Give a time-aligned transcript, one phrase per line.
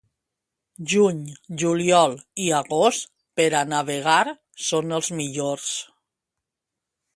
[0.93, 1.19] Juny,
[1.63, 2.15] juliol
[2.45, 3.07] i agost,
[3.41, 4.25] per a navegar,
[4.71, 5.71] són els millors.